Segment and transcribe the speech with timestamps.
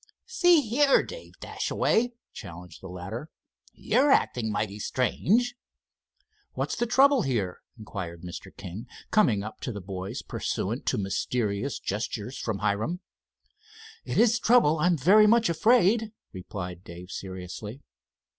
[0.25, 3.29] "See here, Dave Dashaway," challenged the latter,
[3.71, 5.53] "you're acting mighty strange."
[6.53, 8.49] "What's the trouble here?" inquired Mr.
[8.57, 13.01] King, coming up to the boys, pursuant to mysterious gestures from Hiram.
[14.03, 17.83] "It is trouble, I am very much afraid," replied Dave, seriously.